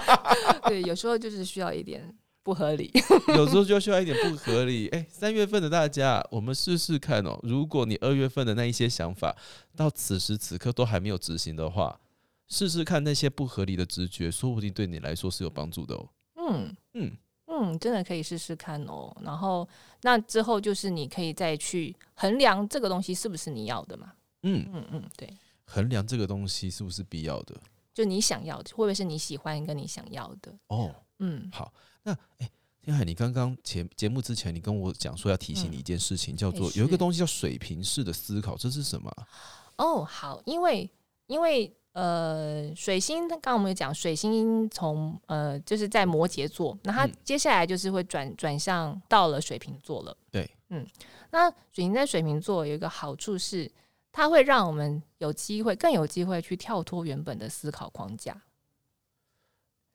[0.67, 2.91] 对，有时候就是需要一点不合理。
[3.35, 4.87] 有时候就需要一点不合理。
[4.89, 7.39] 哎、三月份的大家，我们试试看哦。
[7.43, 9.35] 如果你二月份的那一些想法
[9.75, 11.99] 到此时此刻都还没有执行的话，
[12.47, 16.09] 试试看那些不合理的直觉，说不定对你来说是有帮助的哦。
[16.35, 17.11] 嗯嗯，
[17.51, 19.15] 嗯，真的可以试试看哦。
[19.21, 19.67] 然后
[20.01, 24.13] 那之后就是你可以再去衡量这个东西是不是你要的嘛。
[24.43, 25.29] 嗯，嗯嗯，对，
[25.65, 27.55] 衡量这个东西是不是必要的
[27.93, 30.57] 就你想要的，会不会是你喜欢跟你想要的？
[30.67, 30.95] 哦。
[31.19, 32.49] 嗯，好，那哎、
[32.81, 39.27] 天海，你刚刚前节目之前，你跟我讲说要提醒你一件事情，叫做有一个东西叫水平式的思考，这是什么啊？
[39.75, 40.89] 哦，好，因为
[41.27, 47.11] 因为呃，水星刚刚我们有讲，水星从呃就是在摩羯座，那它嗯。
[47.23, 50.15] 接下来就是会转转向到了水瓶座了。
[50.31, 50.87] 对，嗯，
[51.31, 53.69] 那水星在水瓶座有一个好处是，
[54.11, 58.41] 它会让我们有机会更有机会去跳脱原本的思考框架，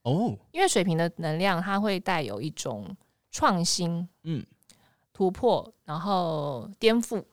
[0.03, 2.97] 哦，因为水瓶的能量它会带有一种
[3.31, 4.45] 创新、嗯，
[5.13, 7.25] 突破，然后颠覆，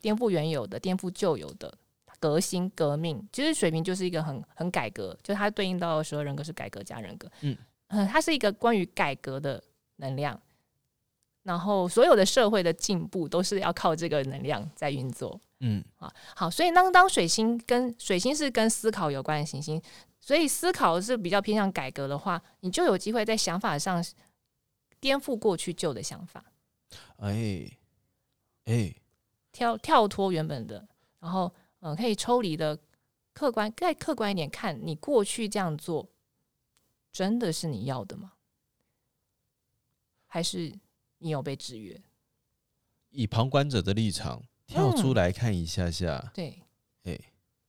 [0.00, 1.77] 颠覆原有的，颠覆旧有的，
[2.18, 3.26] 革新、革命。
[3.32, 7.56] 其实水瓶就是一个很很改革，就它对应到的十二人格是改革加人格，嗯
[7.88, 9.62] 呃它是一个关于改革的
[9.96, 10.40] 能量。
[11.44, 16.12] 然后所有的社会的进步都是要靠这个能量在运作嗯，啊。
[16.36, 19.80] 好，所以当当水星跟水星是跟思考有关的行星，
[20.20, 24.04] 所以思考是比较偏向改革的话，你就有机会在想法上
[25.00, 26.44] 颠覆过去旧的想法。
[27.16, 27.70] 哎，
[28.66, 28.94] 哎，
[29.50, 30.86] 跳跳脱原本的
[31.20, 32.78] 然后嗯、呃可以抽离的
[33.32, 36.08] 客观再客观一点看，你过去这样做
[37.12, 38.32] 真的是你要的吗？
[40.26, 40.72] 还是
[41.18, 42.00] 你有被制约？
[43.10, 46.62] 以旁观者的立场跳出来看一下下，对，
[47.04, 47.18] 哎、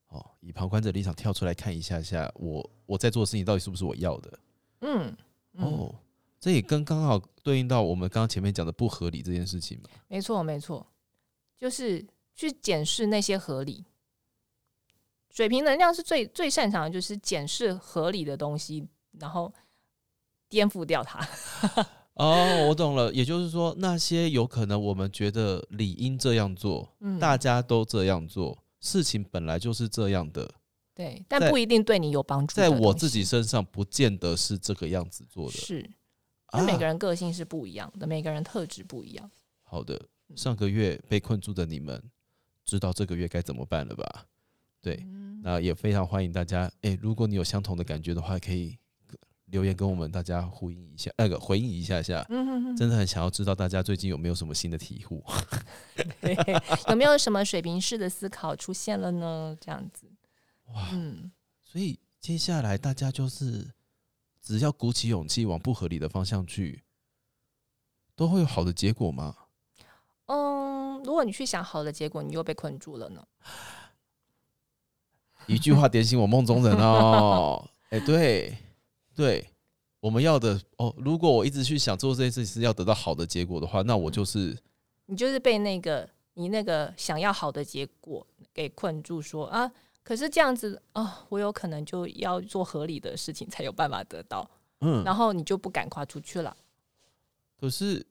[0.10, 4.40] 哦，以旁观者立场跳出来看一下下，我我在做的事情到底是不是我要的？
[4.82, 5.18] 嗯，
[5.54, 5.96] 嗯哦，
[6.40, 9.90] 这也跟刚好对应到我们刚刚前面讲的不合理这件事情嘛。
[10.08, 10.86] 没错，没错，
[11.58, 13.86] 就是去检视那些合理。
[15.32, 18.88] 水平能量是最最擅长的，就是检视合理的东西，
[19.20, 19.54] 然后
[20.50, 21.26] 颠覆掉它。
[22.16, 30.52] 哦，我懂了，也就是说，那些有可能我们觉得理应这样做，嗯，大家都这样做，事情本来就是这样的，
[30.94, 32.56] 对，但不一定对你有帮助。
[32.56, 35.54] 在我自己身上不见得是这个样子做的。
[35.54, 35.90] 是，
[36.66, 39.32] 每个人个性是不一样的，每个人特质不一样。
[39.64, 40.02] 好的，
[40.36, 42.04] 上个月被困住的你们，
[42.66, 44.26] 知道这个月该怎么办了吧？
[44.82, 45.19] 对，嗯，
[45.50, 48.78] 那也非常欢迎大家，诶，如果你有相同的感觉的话，可以
[49.46, 52.24] 留言跟我们大家呼应一下，那个回应一下下。
[52.30, 55.24] 嗯哼哼，真的很想要知道大家最近有没有什么新的体悟。
[56.22, 56.38] 对
[56.90, 59.58] 有没有什么水平式的思考出现了呢？
[59.60, 60.06] 这样子，
[60.68, 61.32] 哇，嗯，
[61.64, 63.72] 所以接下来大家就是
[64.44, 66.84] 只要鼓起勇气往不合理的方向去，
[68.16, 69.36] 都会有好的结果吗？
[70.28, 73.26] 嗯，如果你去想好的结果，你又被困住了呢？
[75.50, 77.68] 一句话点醒我梦中人哦。
[77.90, 78.56] 哎、对
[79.16, 79.50] 对，
[80.00, 80.94] 我们要的哦。
[80.98, 84.56] 如果我一直去想做这件事情是要得到好的结果的话，那我就是
[85.08, 89.70] 你就是被那个你那个想要好的结果给困住说啊，
[90.04, 94.48] 可是这样子啊，我有可能就要做合理的事情才有办法得到，
[94.82, 96.56] 嗯，然后你就不敢跨出去了。
[97.60, 98.06] 可是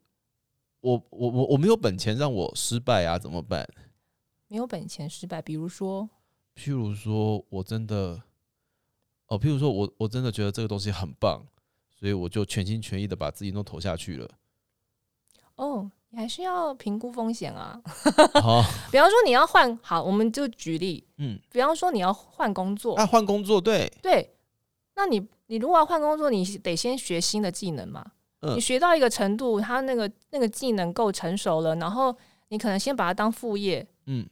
[0.81, 3.66] 我我我我没有本钱让我失败啊，怎么办？
[4.48, 6.09] 没有本钱失败，比如说，
[6.59, 8.21] 譬如说我真的
[9.29, 11.47] 哦，譬如说我我真的觉得这个东西很棒，
[11.88, 14.29] 所以我就全心全意的把自己都投下去了。
[15.55, 17.81] 哦，你还是要评估风险啊。
[18.42, 24.35] 好，比方说你要换，好，我们就举例，嗯，比方说你要换工作，啊，换工作，对，对，
[24.97, 28.05] 那你你如果要换工作，你得先学新的技能嘛。
[28.40, 32.16] 嗯你学到一个程度，他那个那个技能够成熟了，然后
[32.49, 34.29] 你可能先把它当副业，嗯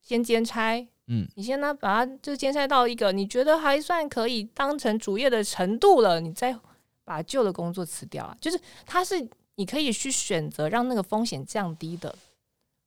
[0.00, 6.56] 先兼差，嗯，你先呢把它就兼差到一个你觉得还算可以当成主业的程度了，你再
[7.04, 8.36] 把旧的工作辞掉啊。
[8.40, 12.14] 就是它是你可以去选择让那个风险降低的，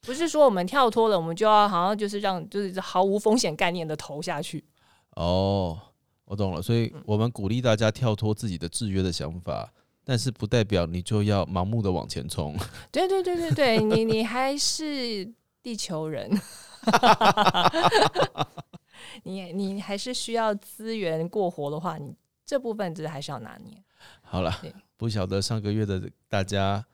[0.01, 4.63] 不是说我们跳脱了，我们就要好像就是让就是毫无风险概念的投下去。
[5.11, 5.77] 哦，
[6.25, 6.61] 我懂了。
[6.61, 9.71] 所以我们鼓励大家跳脱自己的制约的想法，
[10.03, 12.55] 但是不代表你就要盲目的往前冲。
[12.91, 15.31] 对对对对对，你你还是
[15.65, 16.29] 地球人，
[19.23, 23.83] 你你还是需要资源过活的话，你这部分就是还是要拿捏。
[24.21, 24.53] 好了，
[24.95, 26.85] 不晓得上个月的大家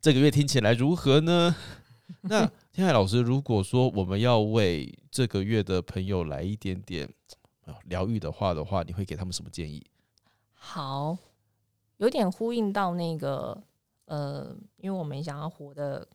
[0.00, 1.54] 这个月听起来如何呢？
[2.22, 7.06] 那天海老师，如果说我们要为这个月的朋友来一点点
[7.66, 9.84] 呃疗愈的话的话，你会给他们什么建议？
[10.54, 11.18] 好，
[11.98, 13.62] 有点呼应到那个
[14.06, 16.08] 呃，因为我们想要活得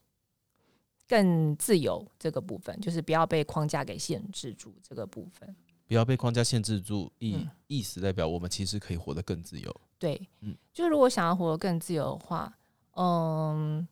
[1.07, 5.55] 更自由这个部分，就是不要被框架给限制住这个部分。
[5.85, 7.49] 不要被框架限制住，意嗯。
[7.67, 9.81] 意思代表我们其实可以活得更自由。
[9.99, 10.55] 对，嗯。
[10.73, 12.57] 就如果想要活得更自由的话，
[12.95, 13.87] 嗯，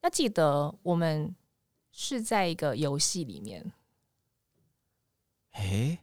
[0.00, 1.34] 要记得我们
[1.92, 3.72] 是在一个游戏里面，
[5.52, 5.98] 诶，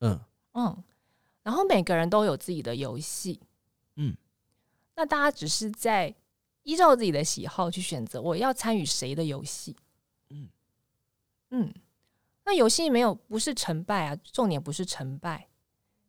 [0.00, 0.20] 嗯。
[0.52, 0.84] 嗯，
[1.42, 3.40] 然后每个人都有自己的游戏，
[3.94, 4.16] 嗯，
[4.94, 6.14] 那大家只是在
[6.66, 9.76] 依照自己的喜好去选择我要参与谁的游戏，
[10.30, 10.48] 嗯。
[11.50, 11.72] 嗯，
[12.44, 15.48] 那游戏没有不是成败啊，重点不是成败，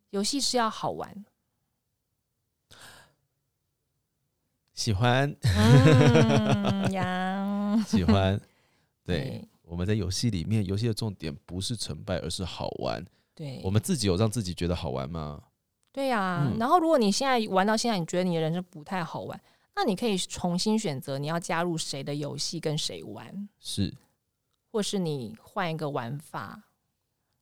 [0.10, 1.26] 游戏是要好玩，
[4.74, 5.36] 喜欢。
[5.43, 8.41] 嗯呀， 喜欢，
[9.05, 9.20] 对。
[9.20, 9.47] 对。
[9.62, 13.05] 我们在游戏里面，游戏的重点不是成败，而是好玩。
[13.36, 15.43] 对，我们自己有让自己觉得好玩吗？
[15.91, 16.58] 对呀、嗯。
[16.58, 19.39] 然后如果你现在玩到现在，你觉得你的人生不太好玩，
[19.80, 23.93] 那你可以重新选择你要加入谁的游戏跟谁玩，是，
[24.71, 26.63] 或是你换一个玩法。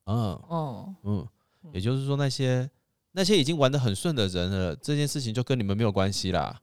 [0.03, 0.17] 嗯
[0.49, 1.25] 哦、嗯，
[1.71, 2.69] 也就是说，那些
[3.13, 6.59] 那些已经玩的很顺的人了，这件事情就跟你们没有关系啦。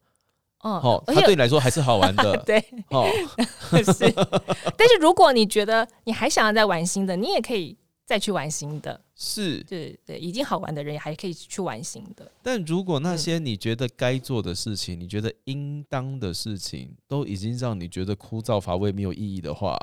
[0.62, 2.36] 嗯，哦，他对你来说还是好玩的。
[2.44, 3.08] 对哦，
[3.82, 4.12] 是，
[4.76, 9.00] 但是如果你觉得你还想要再玩新的，你也可以再去玩新的。
[9.24, 9.62] 是。
[9.62, 12.28] 对对，已经好玩的人也还可以去玩新的。
[12.42, 19.78] 但如果嗯那些你觉得该做的事情，你觉得应当的事情，都已经让你觉得枯燥乏味、没有意义的话，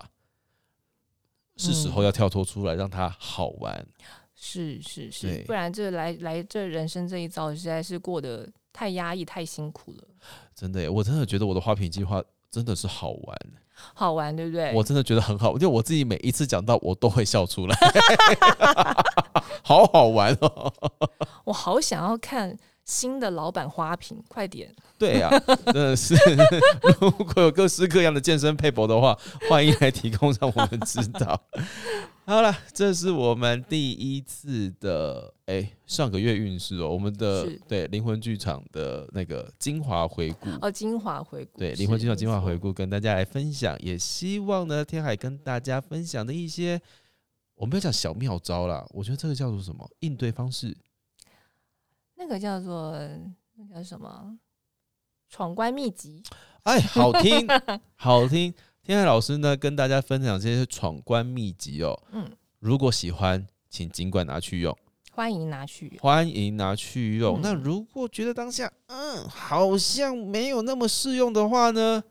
[1.56, 3.88] 是时候要跳脱出来，让它好玩。
[4.36, 10.04] 是是是，不然这来来这人生这一遭，实在是过得太压抑、太辛苦了。
[10.56, 13.38] 真的耶，我真的觉得我的花瓶计划真的是好玩，
[13.94, 14.74] 好玩，对不对？
[14.74, 17.78] 我真的觉得很好，因为我自己每一次讲到我都会笑出来，
[19.64, 20.74] 好好玩哦。
[21.46, 22.56] 我好想要看
[22.86, 24.74] 新的老板花瓶，快点！
[24.98, 25.30] 对呀、
[25.66, 26.16] 真的是，
[27.00, 29.18] 如果有各式各样的健身配博的话，
[29.50, 31.40] 欢迎来提供让我们知道。
[32.30, 40.48] 好了，这是我们第一次的哎、上个月运势哦，我们的是对灵魂剧场的那个精华回顾。
[40.62, 46.80] 哦，精华回顾，对，是灵魂剧场精华回顾跟大家来分享，也希望呢天海跟大家分享的一些，
[47.56, 50.78] 我们要讲小妙招啦，我觉得这个叫做什么应对方式，
[52.14, 52.96] 那个叫做
[53.56, 54.38] 那叫什么？
[55.30, 56.22] 闯关秘籍，
[56.62, 57.48] 哎，好听，
[57.96, 58.54] 好听。
[58.90, 62.28] 天海老师呢跟大家分享这些闯关秘籍哦，嗯，
[62.58, 64.76] 如果喜欢，请尽管拿去用，
[65.12, 65.96] 欢迎拿去。
[66.02, 67.38] 欢迎拿去用。
[67.38, 67.42] 嗯。
[67.44, 72.04] 那如果觉得当下嗯好像没有那么适用的话呢，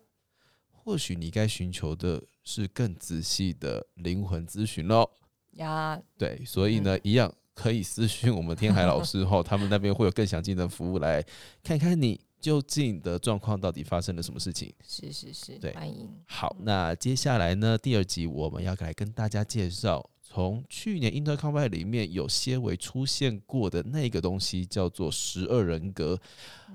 [0.71, 5.11] 或许你该寻求的是更仔细的灵魂咨询喽。
[5.55, 11.27] 呀，对，所以呢，一样可以私讯我们天海老师后， 他们那边会有更详尽的服务来
[11.65, 14.73] 看看你究竟的状况到底发生了什么事情。
[14.87, 16.09] 是是是对，欢迎。
[16.27, 26.21] 好，那接下来呢，第二集我们要来跟大家介绍，从去年 Intercom 里面有些微出现过的那个东西，叫做十二人格。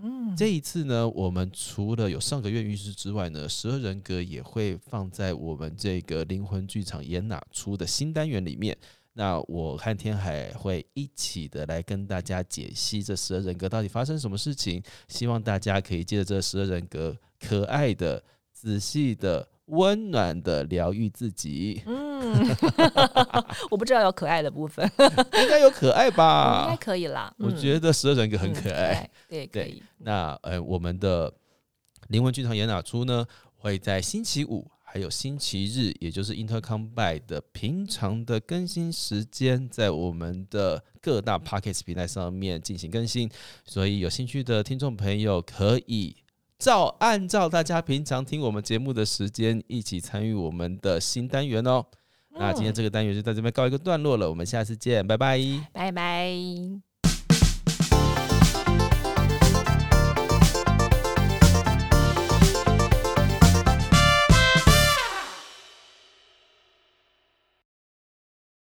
[0.02, 8.78] 嗯，这一次呢，我们除了有上个月预示之外呢，十二人格也会放在我们这个灵魂剧场演哪出的新单元里面。
[9.14, 21.84] 那我和天海会一起的来跟大家解析这十二人格到底发生什么事情，希望大家可以借着这十二人格，可爱的、仔细的、温暖的疗愈自己。
[21.86, 22.34] 嗯，
[23.70, 24.90] 我不知道有可爱的部分，
[25.42, 26.78] 应该有可爱吧 应该？
[26.78, 27.34] 可以啦。
[27.38, 29.84] 我嗯觉得十二人格很嗯可爱。，对，可对以。
[30.00, 31.32] 那呃，我们的
[32.08, 33.26] 灵魂剧场演哪出呢？
[33.56, 43.28] 会在星期五还有星期日，也就是 Intercom by 的平常的更新时间，在我们的各大 Podcast 平台上面进行更新。
[43.66, 46.18] 所以有兴趣的听众朋友可以。
[46.60, 51.84] 照按照大家平常听我们节目的时间，一起参与我们的新单元哦。
[52.38, 55.40] 那今天嗯这个单元就在这边告一个段落了，我们下次见，拜拜。
[55.74, 56.93] 拜拜。